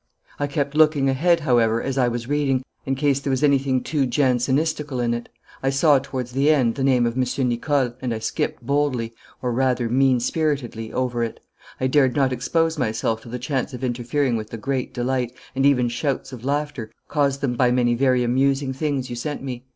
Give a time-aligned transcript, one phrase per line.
[0.39, 4.07] I kept looking ahead, however, as I was reading, in case there was anything too
[4.07, 5.29] Jansenistical in it.
[5.61, 7.47] I saw, towards the end, the name of M.
[7.47, 11.39] Nicole, and I skipped boldly, or, rather, mean spiritedly, over it.
[11.79, 15.67] I dared not expose myself to the chance of interfering with the great delight, and
[15.67, 19.65] even shouts of laughter, caused them by many very amusing things you sent me.